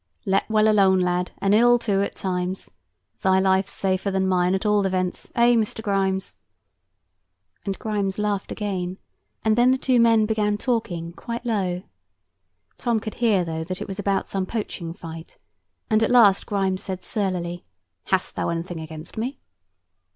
"Let 0.25 0.49
well 0.49 0.67
alone, 0.67 0.99
lad, 1.01 1.31
and 1.37 1.53
ill 1.53 1.77
too 1.77 2.01
at 2.01 2.15
times. 2.15 2.71
Thy 3.21 3.37
life's 3.37 3.71
safer 3.71 4.09
than 4.09 4.27
mine 4.27 4.55
at 4.55 4.65
all 4.65 4.87
events, 4.87 5.31
eh, 5.35 5.53
Mr. 5.53 5.83
Grimes?" 5.83 6.37
And 7.67 7.77
Grimes 7.77 8.17
laughed 8.17 8.51
again, 8.51 8.97
and 9.45 9.55
then 9.55 9.69
the 9.69 9.77
two 9.77 9.99
men 9.99 10.25
began 10.25 10.57
talking, 10.57 11.13
quite 11.13 11.45
low. 11.45 11.83
Tom 12.79 12.99
could 12.99 13.13
hear, 13.21 13.43
though, 13.45 13.63
that 13.63 13.79
it 13.79 13.87
was 13.87 13.99
about 13.99 14.27
some 14.27 14.47
poaching 14.47 14.91
fight; 14.95 15.37
and 15.87 16.01
at 16.01 16.09
last 16.09 16.47
Grimes 16.47 16.81
said 16.81 17.03
surlily, 17.03 17.63
"Hast 18.05 18.35
thou 18.35 18.49
anything 18.49 18.79
against 18.79 19.17
me?" 19.17 19.39